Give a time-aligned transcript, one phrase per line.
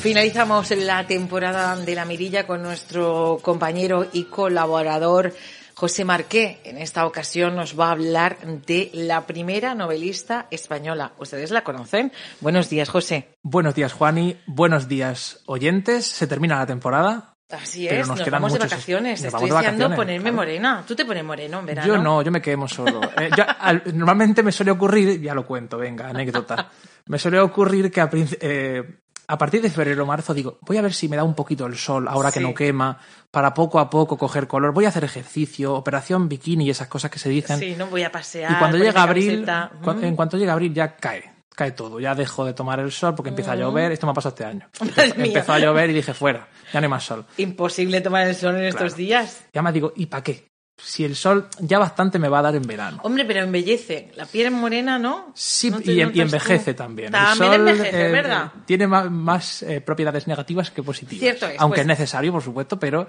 [0.00, 5.34] Finalizamos la temporada de la mirilla con nuestro compañero y colaborador
[5.74, 6.60] José Marqué.
[6.64, 11.12] En esta ocasión nos va a hablar de la primera novelista española.
[11.18, 12.12] ¿Ustedes la conocen?
[12.40, 13.28] Buenos días, José.
[13.42, 14.36] Buenos días, Juani.
[14.46, 16.06] Buenos días, oyentes.
[16.06, 17.34] Se termina la temporada.
[17.50, 19.22] Así Pero es, nos nos, quedan vamos de muchos- vacaciones.
[19.22, 20.36] nos Estoy de deseando vacaciones, ponerme claro.
[20.36, 20.84] morena.
[20.86, 21.88] ¿Tú te pones moreno en verano?
[21.88, 23.00] Yo no, yo me quemo solo.
[23.18, 26.70] Eh, yo, al- normalmente me suele ocurrir, ya lo cuento, venga, anécdota.
[27.08, 28.82] Me suele ocurrir que a, eh,
[29.30, 31.66] a partir de febrero o marzo digo, voy a ver si me da un poquito
[31.66, 32.98] el sol ahora que no quema,
[33.30, 34.72] para poco a poco coger color.
[34.72, 37.58] Voy a hacer ejercicio, operación bikini y esas cosas que se dicen.
[37.58, 38.50] Sí, no voy a pasear.
[38.52, 39.46] y cuando llega abril,
[39.84, 40.04] cu- Mm.
[40.04, 41.30] en cuanto llega abril ya cae.
[41.54, 43.90] Cae todo, ya dejo de tomar el sol porque empieza a llover.
[43.92, 44.66] Esto me ha pasado este año.
[44.80, 45.20] Mm.
[45.24, 47.26] Empezó a llover y dije, fuera, ya no hay más sol.
[47.36, 49.40] Imposible tomar el sol en estos días.
[49.52, 50.47] Y además digo, ¿y para qué?
[50.80, 53.00] Si el sol ya bastante me va a dar en verano.
[53.02, 54.12] Hombre, pero embellece.
[54.14, 55.32] La piel morena, ¿no?
[55.34, 56.20] Sí, ¿No te y, y notas tú?
[56.22, 57.06] envejece también.
[57.08, 58.52] El También sol, envejece, eh, ¿verdad?
[58.64, 61.20] Tiene más, eh, propiedades negativas que positivas.
[61.20, 63.08] Cierto es, Aunque pues- es necesario, por supuesto, pero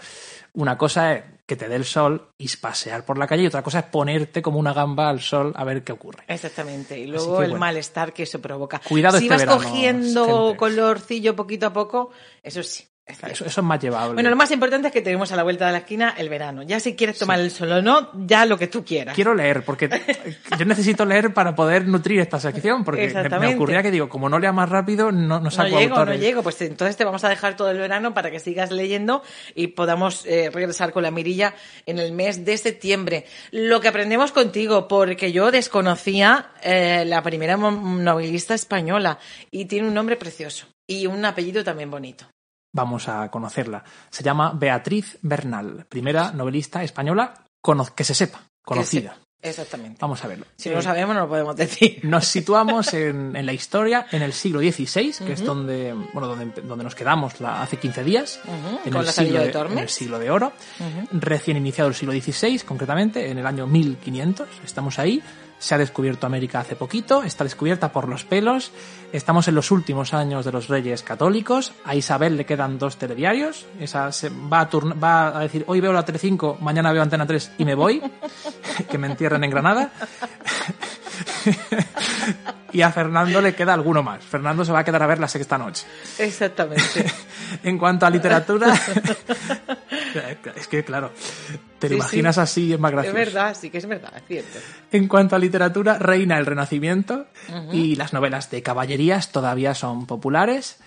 [0.54, 3.62] una cosa es que te dé el sol y pasear por la calle y otra
[3.64, 6.24] cosa es ponerte como una gamba al sol a ver qué ocurre.
[6.28, 6.98] Exactamente.
[7.00, 7.60] Y luego que, el bueno.
[7.60, 8.80] malestar que eso provoca.
[8.80, 10.58] Cuidado si este vas verano, cogiendo gente.
[10.58, 12.10] colorcillo poquito a poco,
[12.44, 12.84] eso sí.
[13.10, 14.14] Eso, eso es más llevable.
[14.14, 16.64] Bueno, lo más importante es que tenemos a la vuelta de la esquina el verano.
[16.64, 19.16] Ya si quieres tomar el sol o no, ya lo que tú quieras.
[19.16, 19.90] Quiero leer, porque
[20.58, 24.38] yo necesito leer para poder nutrir esta sección, porque me- ocurría que digo, como no
[24.40, 26.44] lea más rápido, no, no No saco llego, no llego.
[26.44, 29.24] Pues entonces te vamos a dejar todo el verano para que sigas leyendo
[29.56, 31.56] y podamos eh, regresar con la mirilla
[31.86, 33.26] en el mes de septiembre.
[33.52, 39.18] Lo que aprendemos contigo, porque yo desconocía eh, la primera novelista española
[39.52, 42.26] y tiene un nombre precioso y un apellido también bonito.
[42.74, 43.84] Vamos a conocerla.
[44.10, 47.34] Se llama Beatriz Bernal, primera novelista española
[47.96, 49.18] que se sepa, conocida.
[49.42, 49.98] Exactamente.
[50.02, 50.46] Vamos a verlo.
[50.58, 52.00] Si no Eh, lo sabemos, no lo podemos decir.
[52.04, 56.62] Nos situamos en, en la historia en el siglo XVI, que es donde, bueno, donde,
[56.62, 59.52] donde nos quedamos la- hace 15 días, en, con el la siglo salida de de,
[59.54, 59.78] Tormes.
[59.78, 60.52] en el siglo de oro,
[61.12, 65.24] recién iniciado el siglo XVI, concretamente, en el año 1500, estamos ahí.
[65.60, 68.72] Se ha descubierto América hace poquito, está descubierta por los pelos.
[69.12, 71.74] Estamos en los últimos años de los reyes católicos.
[71.84, 73.66] A Isabel le quedan dos telediarios.
[73.80, 77.28] Esa se va a, turn- va a decir, hoy veo la Telecinco, mañana veo Antena
[77.28, 78.02] 3 y me voy.
[78.90, 79.92] que me entierren en Granada.
[82.72, 84.24] y a Fernando le queda alguno más.
[84.24, 85.86] Fernando se va a quedar a ver la sexta noche.
[86.20, 87.12] Exactamente.
[87.64, 88.72] En cuanto a literatura,
[90.56, 91.12] es que claro,
[91.80, 92.42] te lo Sí, imaginas sí.
[92.42, 93.16] así, es más es gracioso.
[93.18, 94.60] verdad, sí que es verdad, es cierto.
[94.92, 97.28] En cuanto a literatura, reina el Renacimiento
[97.72, 100.78] y las novelas de caballerías todavía son populares.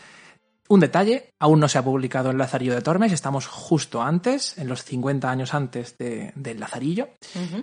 [0.72, 4.68] Un detalle, aún no se ha publicado el Lazarillo de Tormes, estamos justo antes, en
[4.68, 7.10] los 50 años antes de- del Lazarillo,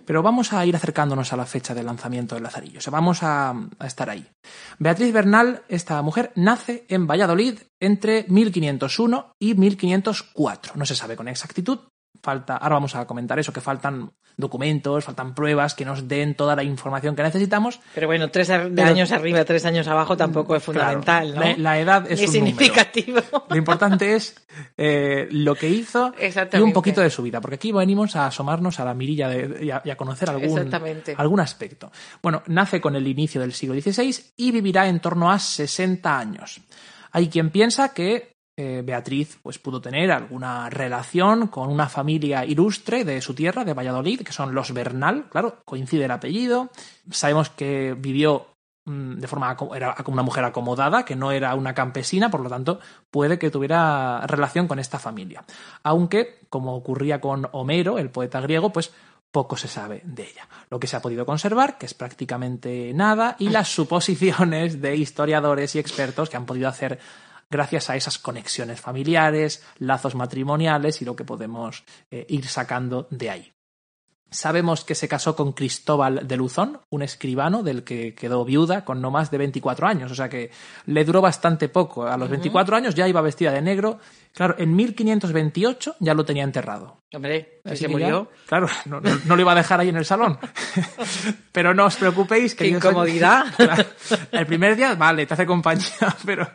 [0.05, 3.23] pero vamos a ir acercándonos a la fecha del lanzamiento del Lazarillo, o sea, vamos
[3.23, 3.49] a,
[3.79, 4.27] a estar ahí.
[4.77, 11.27] Beatriz Bernal, esta mujer, nace en Valladolid entre 1501 y 1504, no se sabe con
[11.27, 11.79] exactitud,
[12.21, 16.55] falta, ahora vamos a comentar eso, que faltan documentos, faltan pruebas que nos den toda
[16.55, 17.79] la información que necesitamos.
[17.93, 21.57] Pero bueno, tres Pero- años arriba, tres años abajo tampoco es fundamental, Claro, ¿no?
[21.57, 23.17] la, la edad es un significativo.
[23.19, 23.45] número.
[23.49, 24.35] Lo importante es
[24.77, 26.13] eh, lo que hizo
[26.53, 29.65] y un poquito de su vida, porque aquí venimos a asomarnos a la mirilla de,
[29.65, 30.71] y, a, y a conocer algún,
[31.17, 31.91] algún aspecto.
[32.23, 36.61] Bueno, nace con el inicio del siglo XVI y vivirá en torno a 60 años.
[37.11, 43.05] Hay quien piensa que eh, Beatriz pues, pudo tener alguna relación con una familia ilustre
[43.05, 46.69] de su tierra, de Valladolid, que son los Bernal, claro, coincide el apellido.
[47.09, 48.47] Sabemos que vivió
[48.83, 52.49] mm, de forma era como una mujer acomodada, que no era una campesina, por lo
[52.49, 55.45] tanto puede que tuviera relación con esta familia.
[55.83, 58.91] Aunque, como ocurría con Homero, el poeta griego, pues
[59.31, 60.49] poco se sabe de ella.
[60.69, 65.75] Lo que se ha podido conservar, que es prácticamente nada, y las suposiciones de historiadores
[65.75, 66.99] y expertos que han podido hacer
[67.49, 73.29] gracias a esas conexiones familiares, lazos matrimoniales y lo que podemos eh, ir sacando de
[73.29, 73.58] ahí.
[74.31, 79.01] Sabemos que se casó con Cristóbal de Luzón, un escribano del que quedó viuda con
[79.01, 80.51] no más de 24 años, o sea que
[80.85, 82.05] le duró bastante poco.
[82.05, 83.99] A los 24 años ya iba vestida de negro.
[84.31, 86.97] Claro, en 1528 ya lo tenía enterrado.
[87.11, 88.29] Hombre, Así se que murió.
[88.31, 90.37] ya, claro, no, no- no lo iba a dejar ahí en el salón.
[91.51, 92.53] pero no os preocupéis.
[92.55, 93.45] Queridos incomodidad.
[93.57, 93.83] Claro,
[94.31, 95.85] el primer día, vale, te hace compañía,
[96.25, 96.47] pero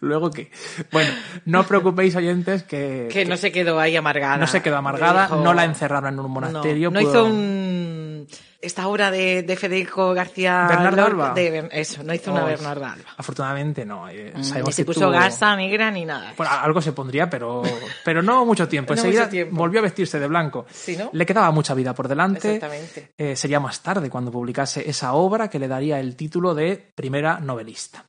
[0.00, 0.50] luego qué.
[0.90, 1.10] Bueno,
[1.44, 4.38] no os preocupéis, oyentes, que, Que no se quedó ahí amargada.
[4.38, 6.90] no se quedó amargada, Dijo- no la encerraron en un monasterio.
[6.90, 8.26] No, hizo un...
[8.62, 11.32] Esta obra de, de Federico García Bernardo Alba.
[11.32, 13.08] de- eso, no hizo una Oh, Bernarda Alba.
[13.16, 14.06] Afortunadamente no.
[14.10, 16.34] eh, Ni sabemos se puso tuvo- gasa negra ni nada.
[16.36, 17.62] Bueno, algo se pondría, pero,
[18.04, 18.92] pero no mucho tiempo.
[18.94, 19.56] No Enseguida mucho tiempo.
[19.56, 20.66] volvió a vestirse de blanco.
[20.70, 21.08] Sí, ¿no?
[21.14, 22.56] Le quedaba mucha vida por delante.
[22.56, 23.12] Exactamente.
[23.16, 27.40] Eh, sería más tarde cuando publicase esa obra que le daría el título de primera
[27.40, 28.04] novelista.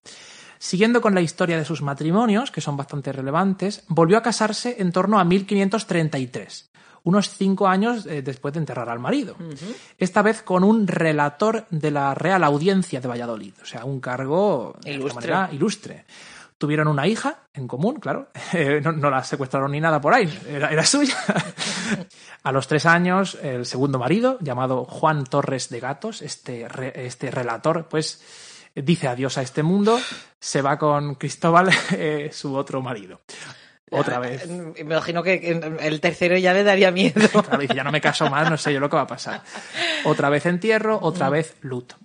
[0.57, 4.91] Siguiendo con la historia de sus matrimonios, que son bastante relevantes, volvió a casarse en
[4.91, 6.69] torno a 1533,
[7.03, 9.35] unos cinco años eh, después de enterrar al marido.
[9.97, 14.75] Esta vez con un relator de la Real Audiencia de Valladolid, o sea, un cargo
[14.83, 15.15] de Ilustre.
[15.15, 16.05] manera, ilustre.
[16.57, 18.27] Tuvieron una hija en común, claro.
[18.53, 21.15] Eh, no, no la secuestraron ni nada por ahí, era, era suya.
[22.43, 27.29] A los tres años, el segundo marido, llamado Juan Torres de Gatos, este, re- este
[27.31, 28.21] relator, pues
[28.73, 29.99] dice adiós a este mundo,
[30.39, 33.21] se va con Cristóbal, eh, su otro marido.
[33.93, 34.47] Otra vez.
[34.47, 37.19] Me imagino que el tercero ya le daría miedo.
[37.43, 39.41] Claro, dice, ya no me caso más, no sé yo lo que va a pasar.
[40.05, 41.95] Otra vez entierro, otra vez luto.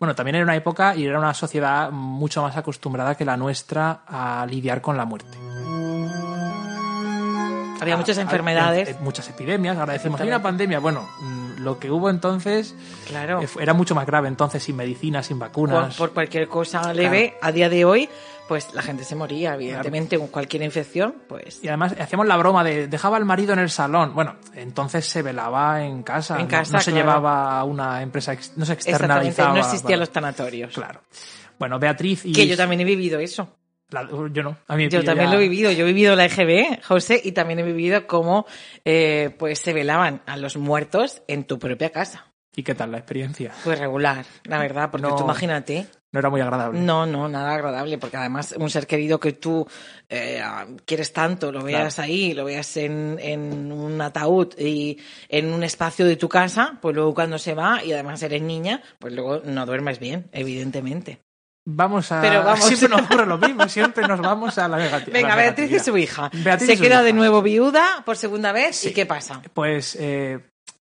[0.00, 4.00] Bueno, también era una época y era una sociedad mucho más acostumbrada que la nuestra
[4.06, 5.36] a lidiar con la muerte.
[7.80, 8.88] Había muchas Ah, enfermedades.
[8.88, 9.76] eh, eh, muchas epidemias.
[9.76, 10.78] Ahora decimos, hay una pandemia.
[10.78, 12.74] Bueno, mm, lo que hubo entonces
[13.06, 13.42] Claro.
[13.42, 14.28] eh, era mucho más grave.
[14.28, 15.96] Entonces, sin medicina, sin Por, vacunas.
[15.96, 18.08] por cualquier cosa leve, a día de hoy,
[18.48, 22.62] pues la gente se moría, evidentemente, con cualquier infección, pues Y además hacíamos la broma
[22.64, 24.14] de dejaba al marido en el salón.
[24.14, 26.38] Bueno, entonces se velaba en casa.
[26.40, 27.06] En casa, no, se claro.
[27.06, 29.52] llevaba a una empresa, ex- no se externalizaba.
[29.54, 30.74] no existían los tanatorios.
[30.74, 31.02] Claro.
[31.58, 32.32] Bueno, Beatriz y.
[32.32, 33.56] Que yo también he vivido eso.
[33.90, 34.56] la- yo no.
[34.66, 35.70] A mí Yo también ya- lo he vivido.
[35.70, 38.44] Yo he vivido la EGB, José, y también he vivido cómo
[38.84, 42.26] eh, pues se velaban a los muertos en tu propia casa.
[42.58, 43.52] ¿Y qué tal la experiencia?
[43.64, 45.14] Pues regular, la verdad, porque No.
[45.14, 45.86] tú imagínate.
[46.10, 46.80] No era muy agradable.
[46.80, 49.68] No, no, nada agradable, porque además un ser querido que tú
[50.08, 50.42] eh,
[50.86, 54.98] quieres tanto, lo veas ahí, lo veas en, en un ataúd y
[55.28, 58.80] en un espacio de tu casa, pues luego cuando se va y además eres niña,
[58.98, 61.20] pues luego no duermes bien, evidentemente.
[61.66, 62.22] Vamos a.
[62.22, 62.64] Pero vamos.
[62.68, 65.12] Siempre nos ocurre lo mismo, siempre nos vamos a la negativa.
[65.12, 65.84] Venga, la Beatriz y negatividad.
[65.84, 66.30] su hija.
[66.32, 67.02] Beatriz se y queda hija.
[67.02, 68.88] de nuevo viuda por segunda vez Sí.
[68.88, 69.42] y ¿qué pasa?
[69.52, 70.38] Pues eh,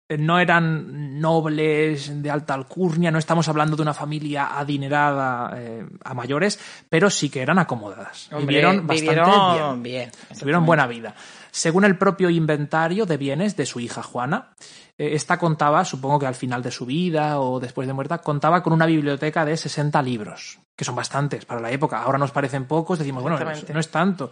[0.09, 6.15] no eran nobles de alta alcurnia, no estamos hablando de una familia adinerada eh, a
[6.15, 6.59] mayores,
[6.89, 8.29] pero sí que eran acomodadas.
[8.31, 10.11] Hombre, vivieron bastante vivieron bien.
[10.11, 11.15] bien, Tuvieron buena vida.
[11.51, 14.51] Según el propio inventario de bienes de su hija Juana,
[14.99, 18.63] eh, esta contaba, supongo que al final de su vida o después de muerta, contaba
[18.63, 22.03] con una biblioteca de 60 libros, que son bastantes para la época.
[22.03, 23.73] Ahora nos parecen pocos, decimos, bueno, no es, Exactamente.
[23.73, 24.31] no es tanto.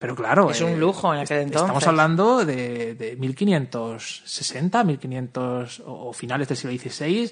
[0.00, 1.62] Pero claro, Es eh, un lujo en aquel est- entonces.
[1.62, 7.30] Estamos hablando de, de 1560, 1500 o o finales del siglo XVI.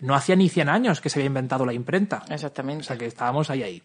[0.00, 2.22] No hacía ni 100 años que se había inventado la imprenta.
[2.28, 2.82] Exactamente.
[2.82, 3.82] O sea que estábamos ahí, ahí.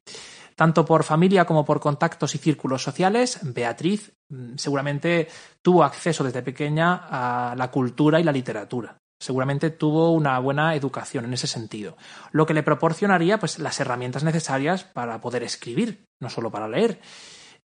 [0.56, 5.28] Tanto por familia como por contactos y círculos sociales, Beatriz mm, seguramente
[5.62, 8.98] tuvo acceso desde pequeña a la cultura y la literatura.
[9.20, 11.96] Seguramente tuvo una buena educación en ese sentido,
[12.32, 17.00] lo que le proporcionaría pues, las herramientas necesarias para poder escribir, no solo para leer.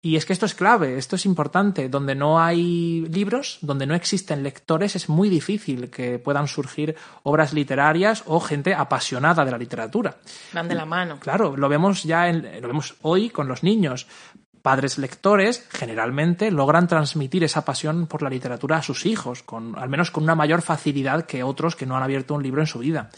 [0.03, 1.91] Y es que esto es clave, esto es importante.
[1.91, 7.53] Donde no hay libros, donde no existen lectores, es muy difícil que puedan surgir obras
[7.53, 10.17] literarias o gente apasionada de la literatura.
[10.55, 11.19] Van de la mano.
[11.21, 14.07] Claro, lo vemos ya en- lo vemos hoy con los niños.
[14.63, 19.89] Padres lectores generalmente logran transmitir esa pasión por la literatura a sus hijos, con, al
[19.91, 22.79] menos con una mayor facilidad que otros que no han abierto un libro en su
[22.79, 23.11] vida.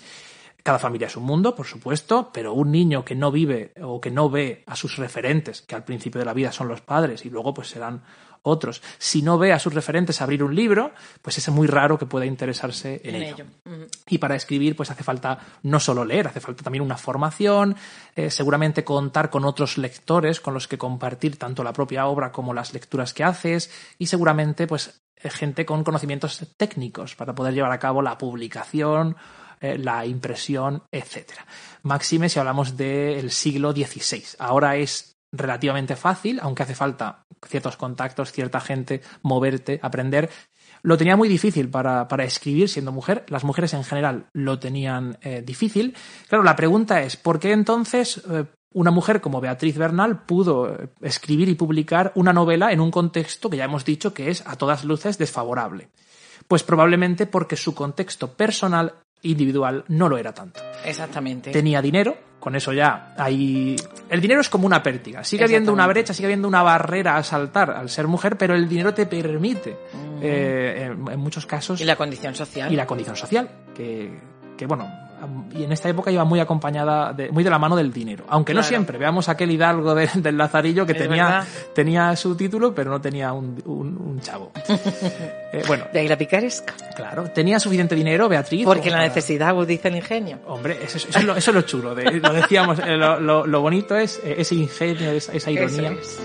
[0.63, 4.11] Cada familia es un mundo, por supuesto, pero un niño que no vive o que
[4.11, 7.31] no ve a sus referentes, que al principio de la vida son los padres y
[7.31, 8.03] luego pues serán
[8.43, 10.93] otros, si no ve a sus referentes abrir un libro,
[11.23, 13.45] pues es muy raro que pueda interesarse en, En ello.
[14.09, 17.77] Y para escribir, pues hace falta no solo leer, hace falta también una formación,
[18.17, 22.53] eh, seguramente contar con otros lectores con los que compartir tanto la propia obra como
[22.53, 27.79] las lecturas que haces, y seguramente, pues, gente con conocimientos técnicos para poder llevar a
[27.79, 29.17] cabo la publicación,
[29.61, 31.47] eh, la impresión, etcétera.
[31.83, 34.25] Máxime si hablamos del siglo XVI.
[34.39, 40.31] Ahora es relativamente fácil, aunque hace falta ciertos contactos, cierta gente, moverte, aprender.
[40.83, 43.25] Lo tenía muy difícil para, para escribir siendo mujer.
[43.29, 45.97] Las mujeres en general lo tenían eh, difícil.
[46.29, 50.89] Claro, la pregunta es, ¿por qué entonces eh, una mujer como Beatriz Bernal pudo eh,
[51.01, 54.57] escribir y publicar una novela en un contexto que ya hemos dicho que es a
[54.57, 55.89] todas luces desfavorable?
[56.49, 60.61] Pues probablemente porque su contexto personal individual no lo era tanto.
[60.85, 61.53] Exactamente.
[61.53, 63.77] Tenía dinero, con eso ya hay...
[64.09, 65.23] El dinero es como una pértiga.
[65.23, 68.69] Sigue habiendo una brecha, sigue habiendo una barrera a saltar al ser mujer, pero el
[68.69, 69.77] dinero te permite,
[70.21, 71.81] eh, en, en muchos casos...
[71.81, 72.73] Y la condición social.
[72.73, 74.19] y la condición social, que,
[74.57, 74.91] que, bueno,
[75.55, 78.25] y en esta época iba muy acompañada, de, muy de la mano del dinero.
[78.29, 78.99] Aunque no siempre.
[78.99, 81.45] Veamos aquel hidalgo de- del Lazarillo que Es tenía, verdad.
[81.75, 84.53] tenía su título, pero no tenía un, un- un chavo.
[85.55, 86.73] Eh, bueno, De ahí la picaresca.
[86.97, 88.65] claro, tenía suficiente dinero, Beatriz.
[88.65, 90.39] Porque la para- necesidad agudiza el ingenio.
[90.47, 91.95] Hombre, eso, es- eso es lo, eso es lo chulo.
[91.95, 95.91] de- lo decíamos, eh, lo, lo- bonito es eh, ese ingenio, esa, esa ironía.
[95.93, 96.21] Eso es.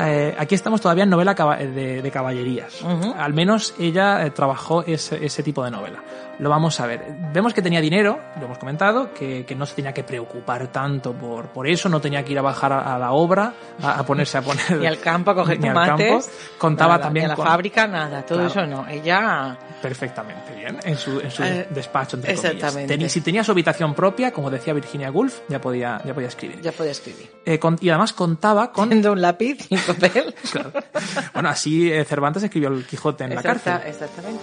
[0.00, 2.80] Eh, aquí estamos todavía en novela caba- de, de caballerías.
[2.82, 3.14] Ujú.
[3.16, 6.02] Al menos ella eh, trabajó ese, ese tipo de novela.
[6.38, 7.04] Lo vamos a ver.
[7.34, 11.12] Vemos que tenía dinero, lo hemos comentado, que, que no se tenía que preocupar tanto
[11.12, 13.52] por, por eso, no tenía que ir a bajar a, a la obra,
[13.82, 14.72] a, a ponerse a poner...
[14.80, 16.24] Ni al campo a coger ni al tomates.
[16.26, 16.28] campo.
[16.58, 18.22] Contaba nada, también Ni a la con- fábrica, nada.
[18.24, 18.50] Todo Claro.
[18.50, 18.88] eso no.
[18.88, 19.58] Ella.
[19.82, 22.16] perfectamente bien en su, en su Eh, despacho.
[22.16, 23.08] Entre exactamente.
[23.10, 26.60] Si tenía su habitación propia, como decía Virginia Woolf, ya podía, ya podía escribir.
[26.62, 27.30] Ya puede escribir.
[27.44, 28.90] Eh, con- y además contaba con...
[28.92, 30.34] Un lápiz y papel.
[30.50, 30.72] Claro.
[31.32, 33.74] Bueno, así eh, Cervantes escribió el Quijote en la cárcel.
[33.86, 34.40] Exactamente.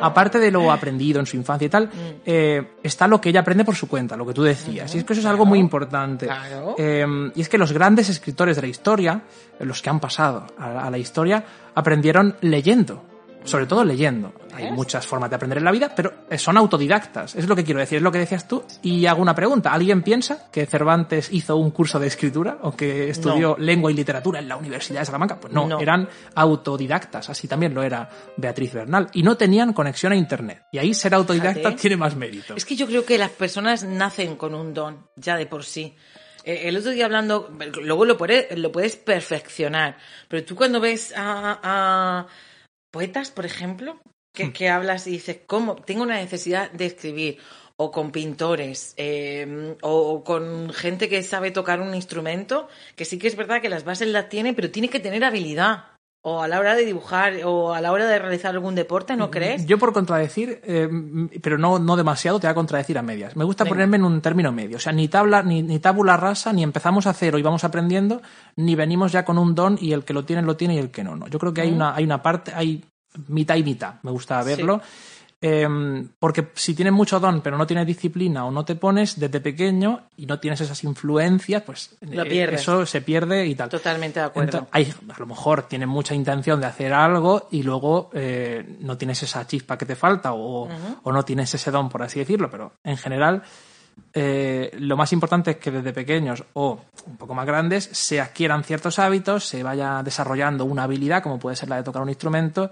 [0.00, 1.90] aparte de lo aprendido en su infancia y tal,
[2.24, 4.94] eh, está lo que ella aprende por su cuenta, lo que tú decías.
[4.94, 6.26] Y es que eso es algo muy importante.
[6.26, 6.74] Claro.
[6.78, 9.22] Eh, y es que los grandes escritores de la historia,
[9.60, 11.44] los que han pasado a, a la historia,
[11.74, 13.02] aprendieron leyendo.
[13.46, 14.32] Sobre todo leyendo.
[14.54, 17.34] Hay muchas formas de aprender en la vida, pero eh, son autodidactas.
[17.36, 18.64] Es lo que quiero decir, es lo que decías tú.
[18.82, 19.72] Y hago una pregunta.
[19.72, 24.38] ¿Alguien piensa que Cervantes hizo un curso de escritura o que estudió lengua y literatura
[24.40, 25.38] en la Universidad de Salamanca?
[25.40, 25.78] Pues no, No.
[25.80, 27.28] eran autodidactas.
[27.30, 29.08] Así también lo era Beatriz Bernal.
[29.12, 30.64] Y no tenían conexión a Internet.
[30.72, 31.76] Y ahí ser autodidacta Fíjate.
[31.76, 32.54] tiene más mérito.
[32.56, 35.94] Es que yo creo que las personas nacen con un don, ya de por sí.
[36.44, 37.50] Eh, El otro día hablando,
[37.82, 39.96] luego lo puedes, lo puedes perfeccionar,
[40.28, 42.26] pero tú cuando ves a, a
[42.96, 44.00] poetas, por ejemplo,
[44.32, 45.76] que, que hablas y dices, ¿cómo?
[45.76, 47.36] Tengo una necesidad de escribir,
[47.76, 53.18] o con pintores, eh, o, o con gente que sabe tocar un instrumento, que sí
[53.18, 55.95] que es verdad que las bases las tiene, pero tiene que tener habilidad.
[56.28, 59.30] O a la hora de dibujar, o a la hora de realizar algún deporte, ¿no
[59.30, 59.64] crees?
[59.64, 60.88] Yo por contradecir, eh,
[61.40, 63.36] pero no, no demasiado, te voy a contradecir a medias.
[63.36, 63.74] Me gusta Venga.
[63.74, 64.78] ponerme en un término medio.
[64.78, 68.22] O sea, ni tabla, ni, ni tabula rasa, ni empezamos a cero y vamos aprendiendo,
[68.56, 70.90] ni venimos ya con un don y el que lo tiene, lo tiene y el
[70.90, 71.28] que no, no.
[71.28, 72.82] Yo creo que hay una, hay una parte, hay
[73.28, 74.80] mitad y mitad, me gusta verlo.
[75.38, 75.68] Eh,
[76.18, 80.08] porque si tienes mucho don pero no tienes disciplina o no te pones desde pequeño
[80.16, 83.68] y no tienes esas influencias, pues Lo eh, eso se pierde y tal.
[83.68, 84.58] Totalmente de acuerdo.
[84.58, 88.96] Entonces, hay, a lo mejor tienes mucha intención de hacer algo y luego eh, no
[88.96, 90.68] tienes esa chispa que te falta o,
[91.02, 93.42] o no tienes ese don, por así decirlo, pero en general
[94.12, 98.64] eh, lo más importante es que desde pequeños o un poco más grandes se adquieran
[98.64, 102.70] ciertos hábitos, se vaya desarrollando una habilidad, como puede ser la de tocar un instrumento,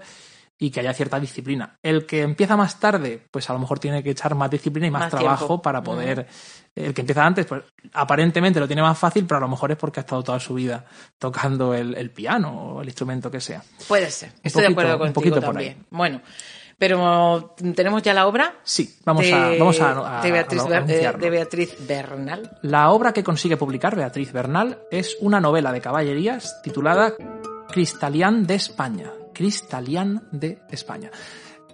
[0.57, 1.77] y que haya cierta disciplina.
[1.83, 4.91] El que empieza más tarde, pues a lo mejor tiene que echar más disciplina y
[4.91, 5.61] más, Más trabajo tiempo.
[5.61, 6.27] para poder...
[6.75, 9.77] El que empieza antes, pues aparentemente lo tiene más fácil, pero a lo mejor es
[9.77, 10.83] porque ha estado toda su vida
[11.17, 13.63] tocando el, el piano o el instrumento que sea.
[13.87, 14.33] Puede ser.
[14.43, 15.85] Estoy de acuerdo un contigo poquito por también.
[15.89, 16.21] Bueno,
[16.77, 18.55] pero tenemos ya la obra.
[18.63, 20.81] Sí, vamos de, a, vamos a, a- de Beatriz, a
[21.13, 22.57] de Beatriz Bernal.
[22.63, 27.13] La obra que consigue publicar Beatriz Bernal es una novela de caballerías titulada
[27.69, 29.11] Cristalián de España.
[29.35, 31.11] Cristalián de España.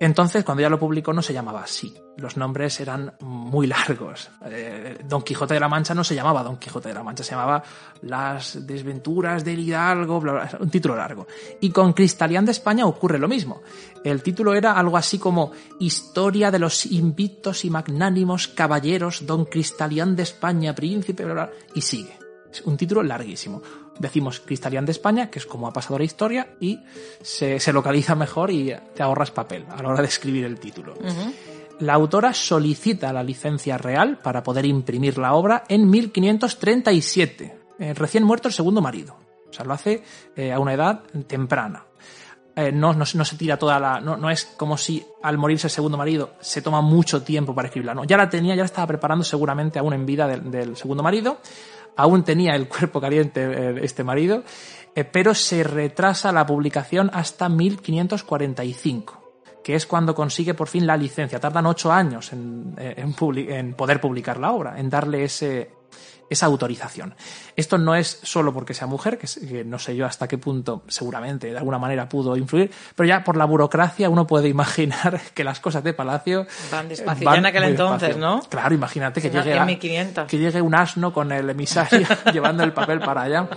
[0.02, 1.94] Entonces, cuando ella lo publicó, no se llamaba así.
[2.18, 4.32] Los nombres eran muy largos.
[4.46, 7.36] Eh, Don Quijote de la Mancha no se llamaba Don Quijote de la Mancha, se
[7.36, 7.62] llamaba
[8.02, 11.28] Las desventuras del Hidalgo, bla, bla, un título largo.
[11.60, 13.62] Y con Cristalián de España ocurre lo mismo.
[14.04, 20.16] El título era algo así como Historia de los invictos y magnánimos caballeros Don Cristalián
[20.16, 22.21] de España, príncipe, bla, bla, y sigue.
[22.52, 23.62] Es un título larguísimo.
[24.00, 26.80] Decimos Cristalián de España, que es como ha pasado la historia, y
[27.22, 30.96] se, se localiza mejor y te ahorras papel a la hora de escribir el título.
[31.80, 38.24] La autora solicita la licencia real para poder imprimir la obra en 1537, eh, recién
[38.24, 39.16] muerto el segundo marido.
[39.50, 40.04] O sea, lo hace
[40.36, 41.86] eh, a una edad temprana.
[42.56, 44.00] Eh, no, no, se- no se tira toda la.
[44.02, 47.68] No, no es como si al morirse el segundo marido se toma mucho tiempo para
[47.68, 47.94] escribirla.
[47.94, 51.02] No, ya la tenía, ya la estaba preparando seguramente aún en vida del, del segundo
[51.02, 51.40] marido.
[51.96, 54.44] Aún tenía el cuerpo caliente eh, este marido,
[54.96, 59.20] eh, pero se retrasa la publicación hasta 1545
[59.64, 61.40] que es cuando consigue por fin la licencia.
[61.40, 65.70] Tardan ocho años en, eh, en poder publicar la obra, en darle ese,
[66.32, 67.14] esa autorización.
[67.58, 71.52] Esto no es solo porque sea mujer, que, no sé yo hasta qué punto seguramente
[71.52, 75.60] de alguna manera pudo influir, pero ya por la burocracia uno puede imaginar que las
[75.60, 77.30] cosas de Palacio van despacio.
[77.30, 78.42] ya en aquel entonces, ¿no?
[78.50, 79.78] Claro, imagínate que llegue,
[80.28, 83.50] que llegue un asno con el emisario llevando el papel para allá.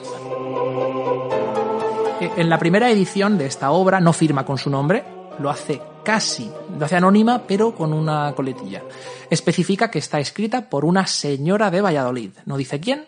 [2.37, 5.05] En la primera edición de esta obra no firma con su nombre,
[5.39, 8.83] lo hace casi, lo hace anónima, pero con una coletilla.
[9.31, 12.31] Especifica que está escrita por una señora de Valladolid.
[12.45, 13.07] No dice quién,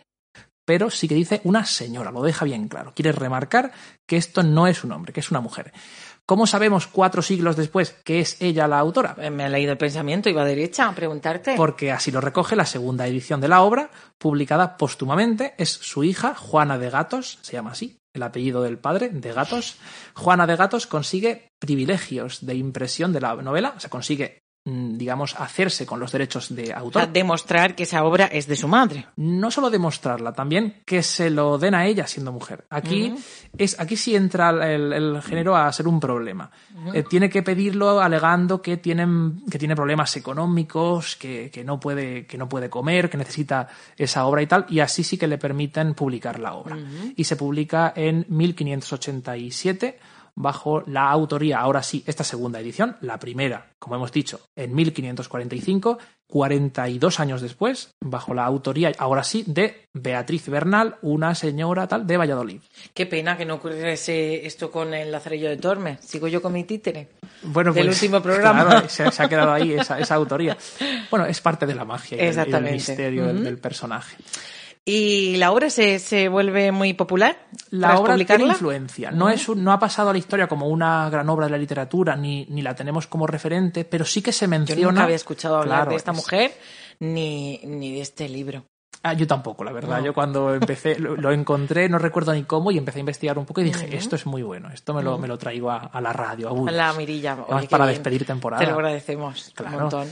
[0.64, 2.92] pero sí que dice una señora, lo deja bien claro.
[2.94, 3.72] Quiere remarcar
[4.06, 5.72] que esto no es un hombre, que es una mujer.
[6.26, 9.14] ¿Cómo sabemos cuatro siglos después que es ella la autora?
[9.20, 11.54] Eh, me ha leído el pensamiento, iba a derecha a preguntarte.
[11.56, 15.54] Porque así lo recoge la segunda edición de la obra, publicada póstumamente.
[15.56, 19.76] Es su hija, Juana de Gatos, se llama así, el apellido del padre, de Gatos.
[20.14, 24.45] Juana de Gatos consigue privilegios de impresión de la novela, o sea, consigue
[25.06, 27.06] digamos, hacerse con los derechos de autor.
[27.12, 29.06] demostrar que esa obra es de su madre.
[29.14, 32.64] No solo demostrarla, también que se lo den a ella siendo mujer.
[32.70, 33.14] Aquí,
[33.56, 36.50] es, aquí sí entra el, género a ser un problema.
[36.92, 42.26] Eh, tiene que pedirlo alegando que, tienen, que tiene problemas económicos, que, que, no puede,
[42.26, 45.38] que no puede comer, que necesita esa obra y tal, y así sí que le
[45.38, 46.76] permiten publicar la obra.
[47.14, 50.00] Y se publica en 1587
[50.36, 55.98] bajo la autoría, ahora sí, esta segunda edición, la primera, como hemos dicho, en 1545,
[56.28, 62.16] 42 años después, bajo la autoría, ahora sí, de Beatriz Bernal, una señora tal de
[62.16, 62.60] Valladolid.
[62.92, 66.00] Qué pena que no ocurriese esto con el Lazarillo de Tormes.
[66.04, 67.08] Sigo yo con mi títere.
[67.42, 68.64] Bueno, del pues, último programa.
[68.66, 70.56] Claro, se, ha quedado ahí esa, autoría.
[71.10, 74.16] Bueno, es parte de la magia y, del, misterio del personaje.
[74.88, 77.36] ¿Y la obra se, se vuelve muy popular?
[77.70, 79.10] La obra tiene influencia.
[79.10, 82.14] No, es no ha pasado a la historia como una gran obra de la literatura,
[82.14, 84.80] ni, ni la tenemos como referente, pero sí que se menciona.
[84.80, 86.52] Yo nunca había escuchado hablar de esta mujer
[87.00, 88.64] ni, ni de este libro.
[89.02, 90.02] Ah, yo tampoco, la verdad.
[90.02, 93.60] Yo cuando empecé, lo, encontré, no recuerdo ni cómo, y empecé a investigar un poco
[93.60, 96.48] y dije, esto es muy bueno, esto me lo, me lo traigo a, la radio,
[96.48, 97.36] a, a la mirilla.
[97.70, 98.64] para despedir temporada.
[98.64, 100.08] Te lo agradecemos un montón.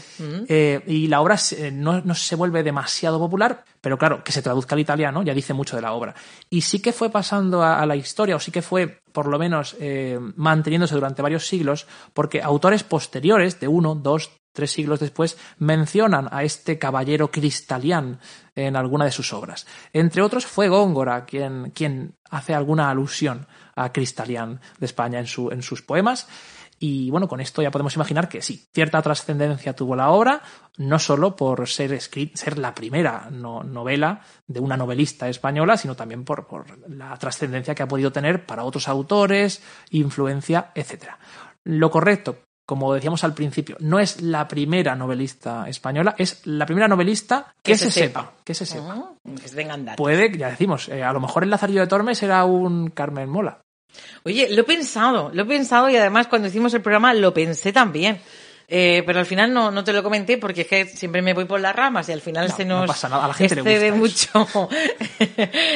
[0.49, 1.37] Eh, y la obra
[1.73, 5.55] no, no, se vuelve demasiado popular, pero claro, que se traduzca al italiano ya dice
[5.55, 6.15] mucho de la obra.
[6.51, 9.77] Y sí que fue pasando a, la historia, o sí que fue, por lo menos,
[9.81, 16.29] eh, manteniéndose durante varios siglos, porque autores posteriores, de uno, dos, tres siglos después, mencionan
[16.31, 18.21] a este caballero cristalián
[18.57, 19.67] en alguna de sus obras.
[19.93, 25.51] Entre otros fue Góngora quien, quien hace alguna alusión a Cristalián de España en, su,
[25.51, 26.29] en sus poemas.
[26.79, 30.43] Y bueno, con esto ya podemos imaginar que sí, cierta trascendencia tuvo la obra,
[30.77, 36.47] no solo por ser, ser la primera novela de una novelista española, sino también por,
[36.47, 41.13] por la trascendencia que ha podido tener para otros autores, influencia, etc.
[41.63, 46.89] Lo correcto, como decíamos al principio, no es la primera novelista española, es la primera
[46.89, 48.33] novelista que, se, sepa.
[48.43, 48.95] Que se sepa.
[48.97, 52.89] Ah, que Puede, ya decimos, eh, a lo mejor el Lazarillo de Tormes era un
[52.91, 53.61] Carmen Mola.
[54.25, 57.73] Oye, lo he pensado, lo he pensado y además cuando hicimos el programa lo pensé
[57.73, 58.21] también.
[58.67, 61.45] Eh, pero al final no, no te lo comenté porque es que siempre me voy
[61.45, 63.25] por las ramas y al final se nos pasa nada.
[63.25, 64.49] A la gente excede mucho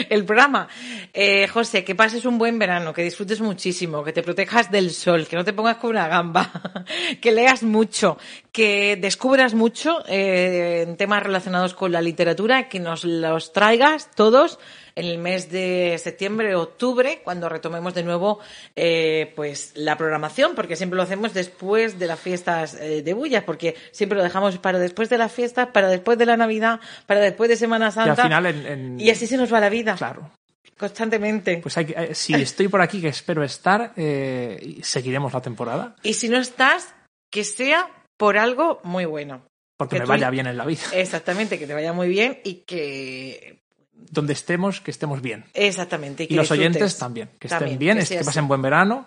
[0.08, 0.68] el programa.
[1.12, 5.26] Eh, José, que pases un buen verano, que disfrutes muchísimo, que te protejas del sol,
[5.26, 6.50] que no te pongas con una gamba,
[7.20, 8.18] que leas mucho,
[8.58, 14.58] que descubras mucho eh, en temas relacionados con la literatura, que nos los traigas todos
[14.96, 18.40] en el mes de septiembre, octubre, cuando retomemos de nuevo
[18.74, 23.44] eh, pues la programación, porque siempre lo hacemos después de las fiestas eh, de Bullas,
[23.44, 27.20] porque siempre lo dejamos para después de las fiestas, para después de la Navidad, para
[27.20, 28.26] después de Semana Santa.
[28.28, 29.94] Y, al final y así se nos va la vida.
[29.94, 30.32] Claro
[30.76, 31.58] constantemente.
[31.58, 35.94] Pues hay, eh, si estoy por aquí, que espero estar, seguiremos la temporada.
[36.02, 36.92] Y si no estás,
[37.30, 39.40] que sea por algo muy bueno.
[39.78, 40.82] Porque me vaya bien en la vida.
[40.92, 43.62] Exactamente, que te vaya muy bien y que
[44.10, 45.44] donde estemos, que estemos bien.
[45.54, 46.26] Exactamente.
[46.28, 49.06] Y, los oyentes también, que estén bien, que, pasen buen verano.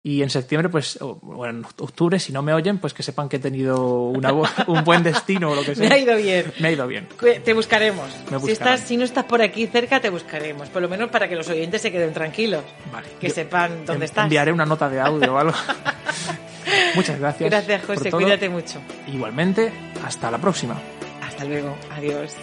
[0.00, 3.36] Y en septiembre, pues, o en octubre, si no me oyen, pues que sepan que
[3.36, 3.82] he tenido
[4.66, 5.88] un buen destino o lo que sea.
[5.88, 6.52] me ha ido bien.
[6.60, 7.08] Me ha ido bien.
[7.44, 8.08] Te buscaremos.
[8.44, 10.68] si, estás, si no estás por aquí cerca, te buscaremos.
[10.68, 12.62] Por lo menos para que los oyentes se queden tranquilos.
[12.92, 13.08] Vale.
[13.20, 14.24] Que sepan dónde estás.
[14.24, 15.54] Enviaré una nota de audio o algo.
[16.94, 17.50] Muchas gracias.
[17.50, 18.10] Gracias, José.
[18.10, 18.80] Cuídate mucho.
[19.06, 19.72] Igualmente,
[20.04, 20.76] hasta la próxima.
[21.22, 21.76] Hasta luego.
[21.90, 22.34] Adiós.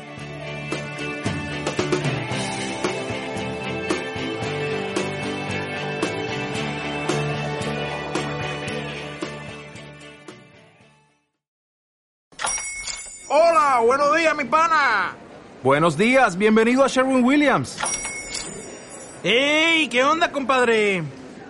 [13.27, 15.15] Hola, buenos días, mi pana.
[15.63, 17.77] Buenos días, bienvenido a Sherwin Williams.
[19.23, 19.87] ¡Ey!
[19.89, 21.03] ¿Qué onda, compadre?